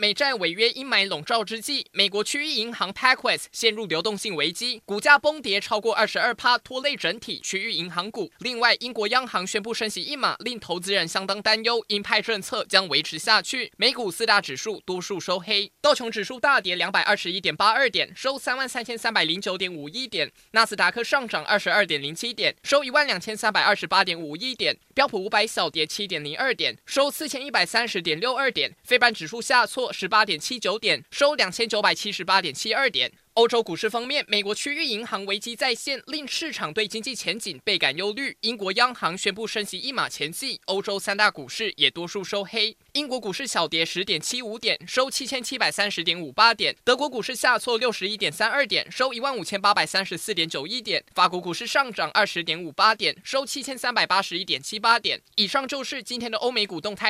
[0.00, 8.32] 美债违约阴霾笼罩之际，美国区域银行 PacWest 陷入流动性危机，股价崩跌超过二十二趴，拖累整体区域银行股。
[8.38, 13.70] 另外，英国央行宣布升息一码，令投资人相当担忧，鹰派政策将维持下去。
[13.76, 29.89] 美股四大指数多数收黑，道琼指数大跌两百二十一点八二点，收三万三千三百零九点五一点；纳斯达克上涨二十二点零七点，收一万两千三百二十八点五一点；标普五百小跌七点零二点，收四千一百三十点六二点；非半指数下挫。
[29.92, 33.12] 十八点七九点，收两千九百七十八点七二点。
[33.34, 38.36] 欧洲股市方面，美国区域银行危机再现，令市场对经济前景倍感忧虑。
[38.40, 42.76] 英国央行宣布升息一码前夕，欧洲三大股市也多数收黑。
[42.92, 55.18] 英国股市小跌十点七五点，收七千七百三十点五八点；德国股市下挫六十一点三二点，收一万五千八百三十四点九一点；法国股市上涨二十点五八点，收七千三百八十一点七八点。
[55.36, 57.08] 以上就是今天的欧美股动态。